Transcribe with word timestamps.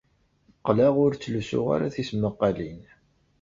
Qqleɣ 0.59 0.95
ur 1.03 1.11
ttlusuɣ 1.13 1.67
ara 1.75 1.93
tismaqqalin. 1.95 2.81